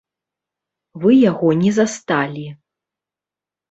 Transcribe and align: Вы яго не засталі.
Вы 1.05 1.11
яго 1.31 1.53
не 1.61 1.71
засталі. 1.79 2.45